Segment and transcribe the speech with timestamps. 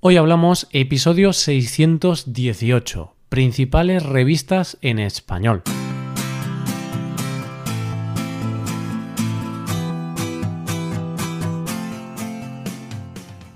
[0.00, 5.64] Hoy hablamos episodio 618, principales revistas en español.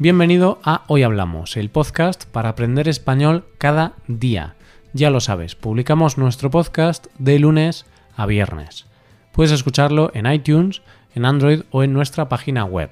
[0.01, 4.57] Bienvenido a Hoy Hablamos, el podcast para aprender español cada día.
[4.95, 7.87] Ya lo sabes, publicamos nuestro podcast de lunes
[8.17, 8.87] a viernes.
[9.31, 10.83] Puedes escucharlo en iTunes,
[11.15, 12.91] en Android o en nuestra página web.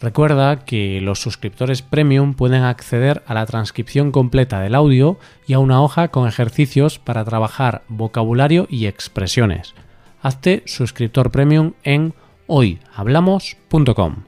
[0.00, 5.58] Recuerda que los suscriptores premium pueden acceder a la transcripción completa del audio y a
[5.58, 9.74] una hoja con ejercicios para trabajar vocabulario y expresiones.
[10.22, 12.14] Hazte suscriptor premium en
[12.46, 14.24] hoyhablamos.com.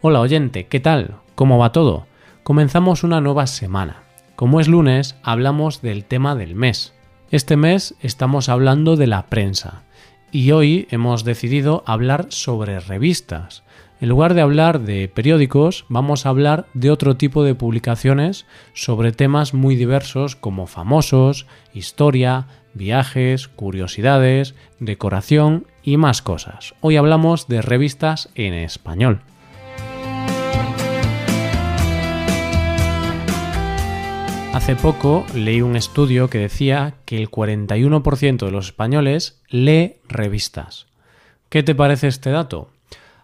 [0.00, 1.16] Hola oyente, ¿qué tal?
[1.34, 2.06] ¿Cómo va todo?
[2.42, 4.04] Comenzamos una nueva semana.
[4.36, 6.94] Como es lunes, hablamos del tema del mes.
[7.30, 9.82] Este mes estamos hablando de la prensa
[10.32, 13.64] y hoy hemos decidido hablar sobre revistas.
[14.00, 19.12] En lugar de hablar de periódicos, vamos a hablar de otro tipo de publicaciones sobre
[19.12, 26.74] temas muy diversos como famosos, historia, viajes, curiosidades, decoración y más cosas.
[26.80, 29.20] Hoy hablamos de revistas en español.
[34.54, 40.86] Hace poco leí un estudio que decía que el 41% de los españoles lee revistas.
[41.50, 42.70] ¿Qué te parece este dato?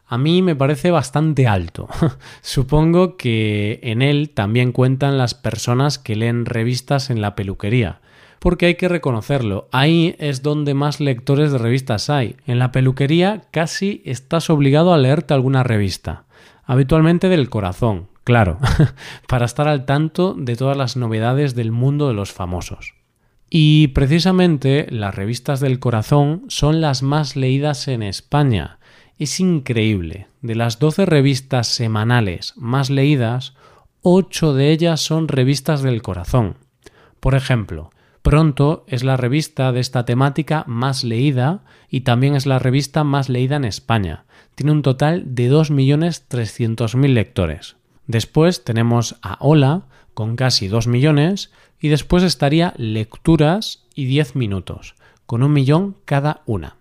[0.08, 1.88] A mí me parece bastante alto.
[2.40, 8.00] Supongo que en él también cuentan las personas que leen revistas en la peluquería.
[8.38, 12.36] Porque hay que reconocerlo, ahí es donde más lectores de revistas hay.
[12.46, 16.24] En la peluquería casi estás obligado a leerte alguna revista.
[16.64, 18.58] Habitualmente del corazón, claro,
[19.28, 22.94] para estar al tanto de todas las novedades del mundo de los famosos.
[23.48, 28.75] Y precisamente las revistas del corazón son las más leídas en España.
[29.18, 30.28] Es increíble.
[30.42, 33.54] De las 12 revistas semanales más leídas,
[34.02, 36.56] 8 de ellas son revistas del corazón.
[37.20, 37.90] Por ejemplo,
[38.26, 43.28] Pronto es la revista de esta temática más leída y también es la revista más
[43.28, 44.24] leída en España.
[44.56, 47.76] Tiene un total de 2.300.000 lectores.
[48.08, 54.96] Después tenemos a Hola, con casi 2 millones, y después estaría Lecturas y 10 minutos,
[55.26, 56.75] con un millón cada una.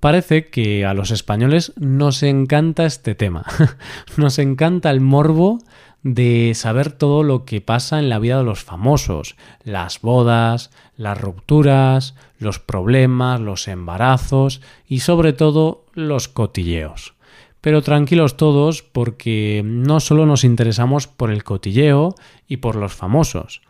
[0.00, 3.44] Parece que a los españoles nos encanta este tema.
[4.16, 5.58] nos encanta el morbo
[6.02, 11.20] de saber todo lo que pasa en la vida de los famosos, las bodas, las
[11.20, 17.14] rupturas, los problemas, los embarazos y sobre todo los cotilleos.
[17.60, 22.14] Pero tranquilos todos porque no solo nos interesamos por el cotilleo
[22.48, 23.60] y por los famosos.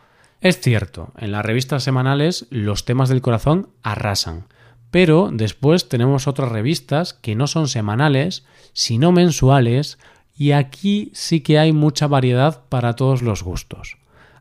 [0.41, 4.47] Es cierto, en las revistas semanales los temas del corazón arrasan,
[4.91, 9.99] pero después tenemos otras revistas que no son semanales, sino mensuales,
[10.37, 13.99] y aquí sí que hay mucha variedad para todos los gustos.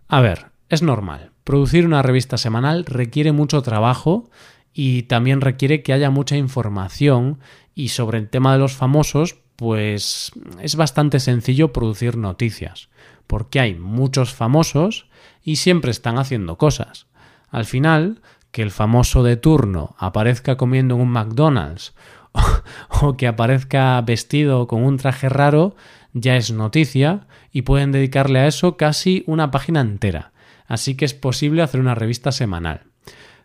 [0.08, 4.30] A ver, es normal, producir una revista semanal requiere mucho trabajo
[4.74, 7.40] y también requiere que haya mucha información
[7.76, 10.32] y sobre el tema de los famosos, pues
[10.62, 12.90] es bastante sencillo producir noticias,
[13.28, 15.08] porque hay muchos famosos
[15.44, 17.08] y siempre están haciendo cosas.
[17.50, 18.22] Al final,
[18.52, 21.94] que el famoso de turno aparezca comiendo en un McDonald's
[23.02, 25.76] o, que aparezca vestido con un traje raro
[26.14, 30.32] ya es noticia y pueden dedicarle a eso casi una página entera.
[30.68, 32.84] Así que es posible hacer una revista semanal.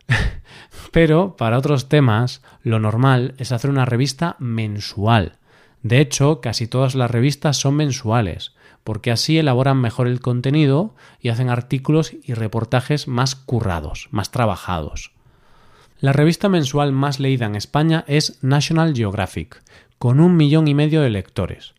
[0.92, 5.38] Pero para otros temas, lo normal es hacer una revista mensual.
[5.82, 8.54] De hecho, casi todas las revistas son mensuales,
[8.84, 15.12] porque así elaboran mejor el contenido y hacen artículos y reportajes más currados, más trabajados.
[15.98, 19.62] La revista mensual más leída en España es National Geographic,
[19.98, 21.74] con un millón y medio de lectores.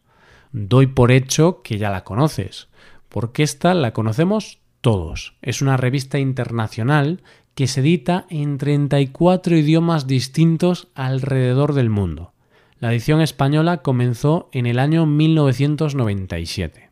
[0.51, 2.69] Doy por hecho que ya la conoces,
[3.07, 5.35] porque esta la conocemos todos.
[5.41, 7.21] Es una revista internacional
[7.53, 12.33] que se edita en 34 idiomas distintos alrededor del mundo.
[12.79, 16.84] La edición española comenzó en el año 1997.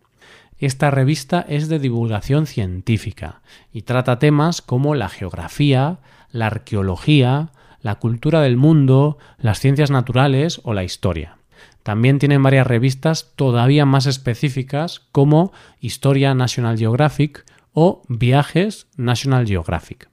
[0.60, 3.42] Esta revista es de divulgación científica
[3.72, 6.00] y trata temas como la geografía,
[6.32, 7.52] la arqueología,
[7.82, 11.38] la cultura del mundo, las ciencias naturales o la historia.
[11.84, 15.52] También tienen varias revistas todavía más específicas como
[15.82, 20.10] Historia National Geographic o Viajes National Geographic.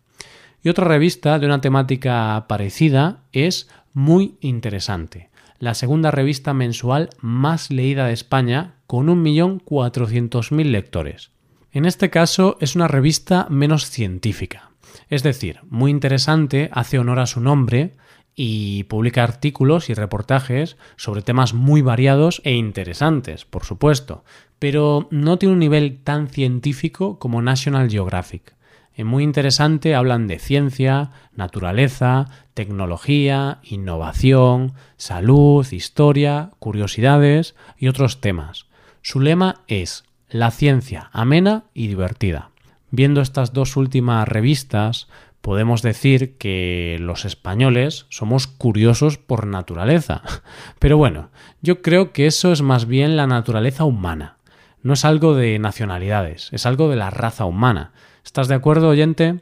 [0.63, 7.71] Y otra revista de una temática parecida es Muy Interesante, la segunda revista mensual más
[7.71, 11.31] leída de España con 1.400.000 lectores.
[11.71, 14.73] En este caso es una revista menos científica.
[15.09, 17.93] Es decir, muy interesante hace honor a su nombre
[18.35, 24.25] y publica artículos y reportajes sobre temas muy variados e interesantes, por supuesto,
[24.59, 28.57] pero no tiene un nivel tan científico como National Geographic.
[28.97, 38.69] En muy interesante hablan de ciencia, naturaleza, tecnología, innovación, salud, historia, curiosidades y otros temas.
[39.03, 42.51] Su lema es La ciencia amena y divertida.
[42.91, 45.09] Viendo estas dos últimas revistas,
[45.41, 50.23] podemos decir que los españoles somos curiosos por naturaleza.
[50.79, 51.31] Pero bueno,
[51.63, 54.37] yo creo que eso es más bien la naturaleza humana.
[54.83, 57.93] No es algo de nacionalidades, es algo de la raza humana.
[58.25, 59.41] ¿Estás de acuerdo, oyente?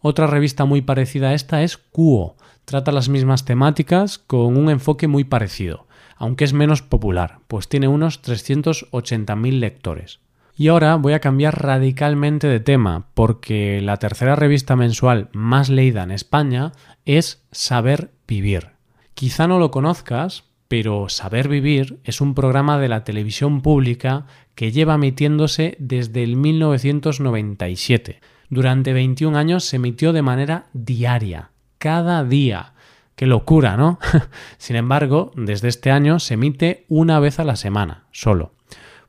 [0.00, 2.36] Otra revista muy parecida a esta es Cuo.
[2.66, 5.87] Trata las mismas temáticas con un enfoque muy parecido,
[6.18, 10.20] aunque es menos popular, pues tiene unos 380.000 lectores.
[10.56, 16.02] Y ahora voy a cambiar radicalmente de tema, porque la tercera revista mensual más leída
[16.02, 16.72] en España
[17.04, 18.70] es Saber Vivir.
[19.14, 24.26] Quizá no lo conozcas, pero Saber Vivir es un programa de la televisión pública
[24.56, 28.20] que lleva emitiéndose desde el 1997.
[28.50, 32.74] Durante 21 años se emitió de manera diaria, cada día.
[33.18, 33.98] Qué locura, ¿no?
[34.58, 38.52] Sin embargo, desde este año se emite una vez a la semana, solo.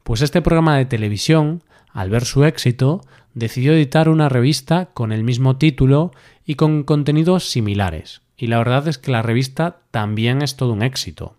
[0.01, 1.61] Pues este programa de televisión,
[1.93, 3.01] al ver su éxito,
[3.35, 6.11] decidió editar una revista con el mismo título
[6.43, 8.23] y con contenidos similares.
[8.35, 11.35] Y la verdad es que la revista también es todo un éxito.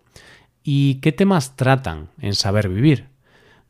[0.63, 3.09] ¿Y qué temas tratan en Saber Vivir?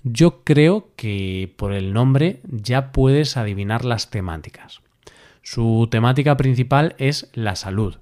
[0.03, 4.81] Yo creo que por el nombre ya puedes adivinar las temáticas.
[5.41, 7.97] Su temática principal es la salud.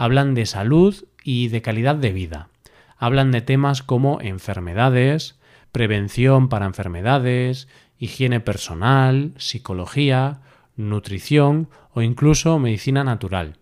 [0.00, 0.94] Hablan de salud
[1.24, 2.48] y de calidad de vida.
[2.96, 5.38] Hablan de temas como enfermedades,
[5.72, 7.68] prevención para enfermedades,
[7.98, 10.40] higiene personal, psicología,
[10.74, 13.58] nutrición o incluso medicina natural.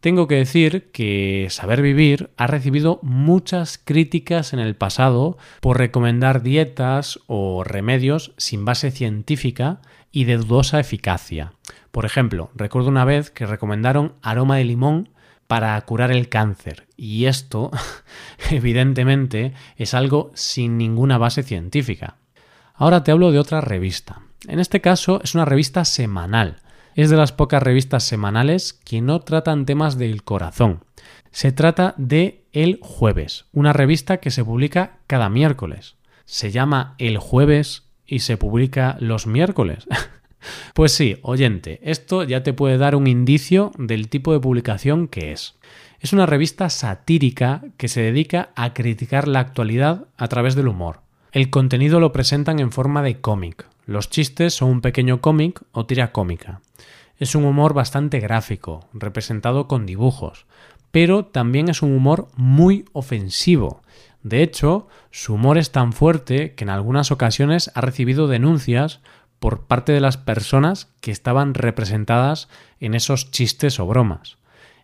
[0.00, 6.42] Tengo que decir que Saber Vivir ha recibido muchas críticas en el pasado por recomendar
[6.42, 11.52] dietas o remedios sin base científica y de dudosa eficacia.
[11.90, 15.10] Por ejemplo, recuerdo una vez que recomendaron aroma de limón
[15.46, 16.86] para curar el cáncer.
[16.96, 17.70] Y esto,
[18.50, 22.16] evidentemente, es algo sin ninguna base científica.
[22.74, 24.22] Ahora te hablo de otra revista.
[24.46, 26.58] En este caso es una revista semanal.
[26.94, 30.84] Es de las pocas revistas semanales que no tratan temas del corazón.
[31.30, 35.96] Se trata de El Jueves, una revista que se publica cada miércoles.
[36.24, 39.86] Se llama El Jueves y se publica los miércoles.
[40.74, 45.32] Pues sí, oyente, esto ya te puede dar un indicio del tipo de publicación que
[45.32, 45.54] es.
[46.00, 51.00] Es una revista satírica que se dedica a criticar la actualidad a través del humor.
[51.32, 53.66] El contenido lo presentan en forma de cómic.
[53.86, 56.60] Los chistes son un pequeño cómic o tira cómica.
[57.18, 60.46] Es un humor bastante gráfico, representado con dibujos,
[60.90, 63.82] pero también es un humor muy ofensivo.
[64.22, 69.00] De hecho, su humor es tan fuerte que en algunas ocasiones ha recibido denuncias
[69.38, 72.48] por parte de las personas que estaban representadas
[72.80, 74.38] en esos chistes o bromas.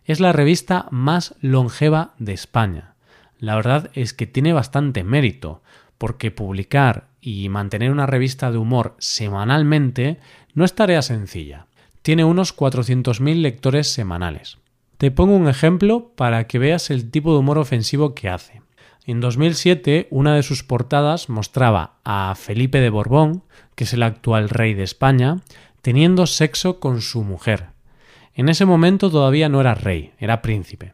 [0.05, 2.95] Es la revista más longeva de España.
[3.39, 5.61] La verdad es que tiene bastante mérito,
[5.97, 10.19] porque publicar y mantener una revista de humor semanalmente
[10.53, 11.67] no es tarea sencilla.
[12.01, 14.57] Tiene unos 400.000 lectores semanales.
[14.97, 18.62] Te pongo un ejemplo para que veas el tipo de humor ofensivo que hace.
[19.05, 23.43] En 2007, una de sus portadas mostraba a Felipe de Borbón,
[23.75, 25.41] que es el actual rey de España,
[25.81, 27.67] teniendo sexo con su mujer.
[28.33, 30.93] En ese momento todavía no era rey, era príncipe.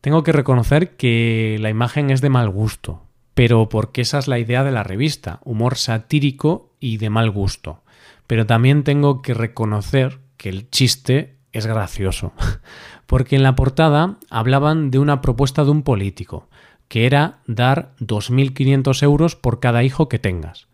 [0.00, 3.02] Tengo que reconocer que la imagen es de mal gusto,
[3.34, 7.82] pero porque esa es la idea de la revista, humor satírico y de mal gusto.
[8.28, 12.32] Pero también tengo que reconocer que el chiste es gracioso,
[13.06, 16.47] porque en la portada hablaban de una propuesta de un político,
[16.88, 20.68] que era dar 2.500 euros por cada hijo que tengas.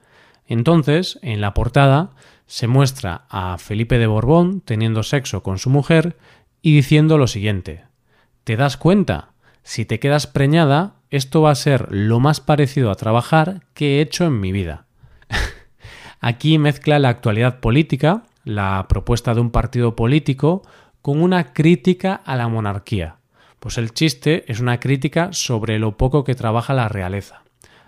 [0.46, 2.10] Entonces, en la portada
[2.46, 6.16] se muestra a Felipe de Borbón teniendo sexo con su mujer
[6.62, 7.84] y diciendo lo siguiente,
[8.44, 9.30] ¿te das cuenta?
[9.62, 14.00] Si te quedas preñada, esto va a ser lo más parecido a trabajar que he
[14.02, 14.86] hecho en mi vida.
[16.20, 20.62] Aquí mezcla la actualidad política, la propuesta de un partido político,
[21.00, 23.16] con una crítica a la monarquía.
[23.64, 27.44] Pues el chiste es una crítica sobre lo poco que trabaja la realeza.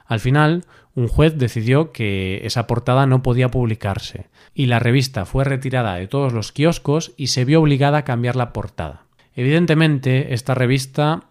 [0.07, 0.65] Al final,
[0.95, 6.09] un juez decidió que esa portada no podía publicarse, y la revista fue retirada de
[6.09, 9.05] todos los kioscos y se vio obligada a cambiar la portada.
[9.35, 11.25] Evidentemente, esta revista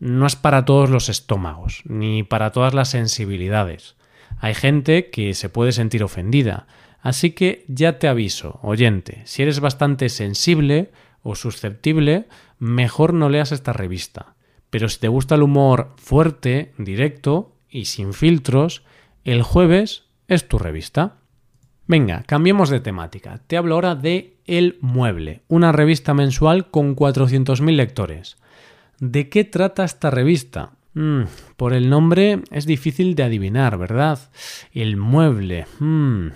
[0.00, 3.96] no es para todos los estómagos, ni para todas las sensibilidades.
[4.38, 6.66] Hay gente que se puede sentir ofendida,
[7.02, 10.90] así que ya te aviso, oyente, si eres bastante sensible
[11.22, 14.34] o susceptible, mejor no leas esta revista.
[14.70, 18.82] Pero si te gusta el humor fuerte, directo y sin filtros,
[19.24, 21.18] el jueves es tu revista.
[21.86, 23.40] Venga, cambiemos de temática.
[23.46, 28.36] Te hablo ahora de El Mueble, una revista mensual con 400.000 lectores.
[29.00, 30.72] ¿De qué trata esta revista?
[30.94, 31.22] Mm,
[31.56, 34.18] por el nombre es difícil de adivinar, ¿verdad?
[34.72, 35.66] El Mueble.
[35.78, 36.28] Mm,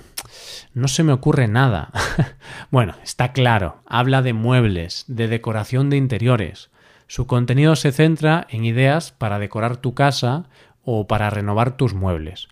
[0.74, 1.90] no se me ocurre nada.
[2.70, 6.70] bueno, está claro, habla de muebles, de decoración de interiores.
[7.06, 10.48] Su contenido se centra en ideas para decorar tu casa
[10.82, 12.48] o para renovar tus muebles.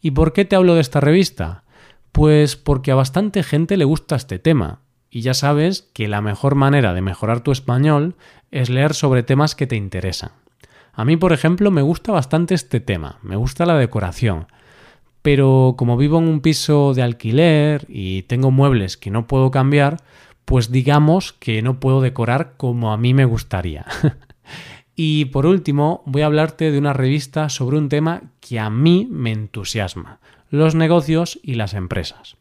[0.00, 1.64] ¿Y por qué te hablo de esta revista?
[2.12, 4.80] Pues porque a bastante gente le gusta este tema.
[5.10, 8.16] Y ya sabes que la mejor manera de mejorar tu español
[8.50, 10.30] es leer sobre temas que te interesan.
[10.92, 14.46] A mí, por ejemplo, me gusta bastante este tema, me gusta la decoración.
[15.26, 19.96] Pero como vivo en un piso de alquiler y tengo muebles que no puedo cambiar,
[20.44, 23.86] pues digamos que no puedo decorar como a mí me gustaría.
[24.94, 29.08] y por último, voy a hablarte de una revista sobre un tema que a mí
[29.10, 32.36] me entusiasma los negocios y las empresas.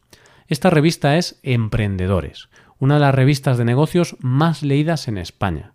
[0.47, 5.73] Esta revista es Emprendedores, una de las revistas de negocios más leídas en España.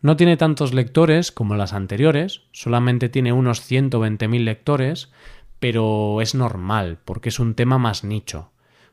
[0.00, 5.10] No tiene tantos lectores como las anteriores, solamente tiene unos 120.000 lectores,
[5.58, 8.50] pero es normal porque es un tema más nicho.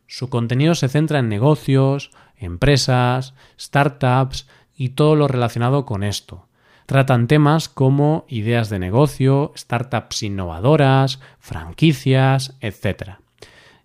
[0.08, 6.48] Su contenido se centra en negocios, empresas, startups y todo lo relacionado con esto.
[6.86, 13.20] Tratan temas como ideas de negocio, startups innovadoras, franquicias, etc.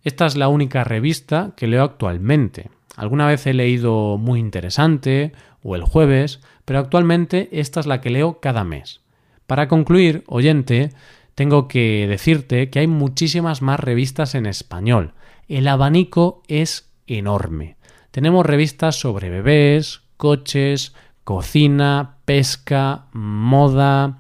[0.02, 2.70] Esta es la única revista que leo actualmente.
[2.96, 5.32] Alguna vez he leído Muy Interesante
[5.62, 9.00] o El Jueves, pero actualmente esta es la que leo cada mes.
[9.46, 10.90] Para concluir, oyente,
[11.38, 15.12] tengo que decirte que hay muchísimas más revistas en español.
[15.46, 17.76] El abanico es enorme.
[18.10, 24.18] Tenemos revistas sobre bebés, coches, cocina, pesca, moda,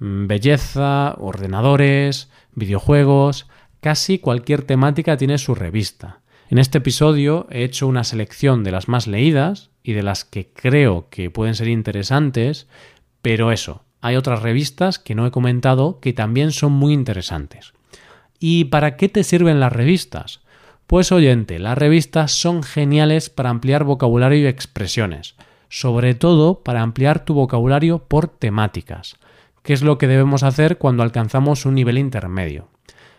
[0.00, 3.46] mm, belleza, ordenadores, videojuegos,
[3.80, 6.18] casi cualquier temática tiene su revista.
[6.50, 10.48] En este episodio he hecho una selección de las más leídas y de las que
[10.52, 12.66] creo que pueden ser interesantes,
[13.22, 17.72] pero eso, hay otras revistas que no he comentado que también son muy interesantes.
[18.38, 20.40] ¿Y para qué te sirven las revistas?
[20.86, 25.34] Pues oyente, las revistas son geniales para ampliar vocabulario y expresiones
[25.68, 29.16] sobre todo para ampliar tu vocabulario por temáticas,
[29.62, 32.68] que es lo que debemos hacer cuando alcanzamos un nivel intermedio.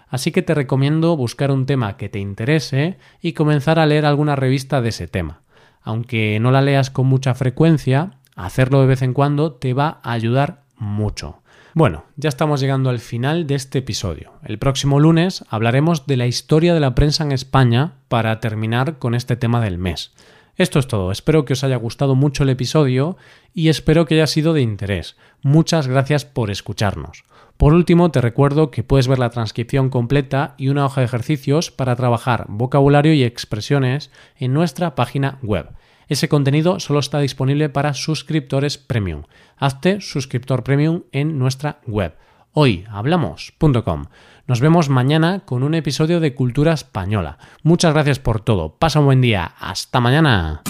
[0.10, 4.38] Así que te recomiendo buscar un tema que te interese y comenzar a leer alguna
[4.38, 5.42] revista de ese tema.
[5.82, 10.14] Aunque no la leas con mucha frecuencia, hacerlo de vez en cuando te va a
[10.14, 11.42] ayudar mucho.
[11.74, 14.32] Bueno, ya estamos llegando al final de este episodio.
[14.44, 19.14] El próximo lunes hablaremos de la historia de la prensa en España para terminar con
[19.14, 20.12] este tema del mes.
[20.56, 23.16] Esto es todo, espero que os haya gustado mucho el episodio
[23.54, 25.16] y espero que haya sido de interés.
[25.44, 27.26] Muchas gracias por escucharnos.
[27.58, 31.70] Por último, te recuerdo que puedes ver la transcripción completa y una hoja de ejercicios
[31.70, 35.70] para trabajar vocabulario y expresiones en nuestra página web.
[36.08, 39.24] Ese contenido solo está disponible para suscriptores premium.
[39.58, 42.14] Hazte suscriptor premium en nuestra web
[42.58, 44.06] hoyhablamos.com.
[44.48, 47.38] Nos vemos mañana con un episodio de Cultura Española.
[47.62, 48.78] Muchas gracias por todo.
[48.78, 49.54] Pasa un buen día.
[49.60, 50.64] Hasta mañana.